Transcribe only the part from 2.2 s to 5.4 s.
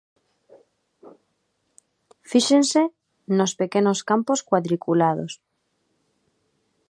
Fíxense nos pequenos campos cuadriculados.